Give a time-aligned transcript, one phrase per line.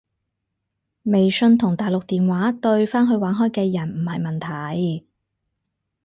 [1.03, 5.05] 微信同大陸電話對返去玩開嘅人唔係問題